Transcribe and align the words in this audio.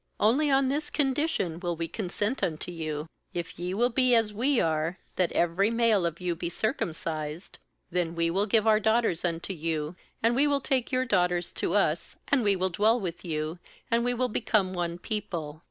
^Only 0.19 0.51
on 0.51 0.67
this 0.69 0.89
condition 0.89 1.59
will 1.59 1.75
we 1.75 1.87
consent 1.87 2.41
unto 2.41 2.71
you: 2.71 3.05
if 3.35 3.59
ye 3.59 3.75
will 3.75 3.91
be 3.91 4.15
as 4.15 4.33
we 4.33 4.59
are, 4.59 4.97
that 5.15 5.31
every 5.33 5.69
male 5.69 6.07
of 6.07 6.19
you 6.19 6.35
be 6.35 6.49
circumcised; 6.49 7.59
16then 7.93 8.15
will 8.15 8.45
we 8.45 8.49
give 8.49 8.65
our 8.65 8.79
daughters 8.79 9.23
unto 9.23 9.53
you, 9.53 9.95
and 10.23 10.33
we 10.35 10.47
will 10.47 10.59
take 10.59 10.91
your 10.91 11.05
daughters 11.05 11.53
to 11.53 11.75
us, 11.75 12.15
and 12.29 12.41
we 12.43 12.55
will 12.55 12.69
dwell 12.69 12.99
with 12.99 13.23
you, 13.23 13.59
and 13.91 14.03
we 14.03 14.15
will 14.15 14.27
become 14.27 14.73
one 14.73 14.97
people. 14.97 15.59